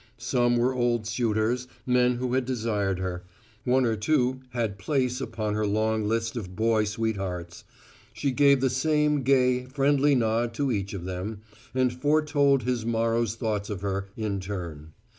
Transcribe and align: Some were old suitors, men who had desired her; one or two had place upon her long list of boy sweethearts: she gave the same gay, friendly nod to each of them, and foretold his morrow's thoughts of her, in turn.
Some 0.17 0.57
were 0.57 0.73
old 0.73 1.05
suitors, 1.05 1.67
men 1.85 2.15
who 2.15 2.33
had 2.33 2.43
desired 2.43 2.97
her; 2.97 3.23
one 3.65 3.85
or 3.85 3.95
two 3.95 4.39
had 4.49 4.79
place 4.79 5.21
upon 5.21 5.53
her 5.53 5.67
long 5.67 6.05
list 6.07 6.35
of 6.35 6.55
boy 6.55 6.85
sweethearts: 6.85 7.63
she 8.11 8.31
gave 8.31 8.61
the 8.61 8.69
same 8.71 9.21
gay, 9.21 9.65
friendly 9.65 10.15
nod 10.15 10.55
to 10.55 10.71
each 10.71 10.95
of 10.95 11.05
them, 11.05 11.41
and 11.75 11.93
foretold 11.93 12.63
his 12.63 12.83
morrow's 12.83 13.35
thoughts 13.35 13.69
of 13.69 13.81
her, 13.81 14.09
in 14.17 14.39
turn. 14.39 14.93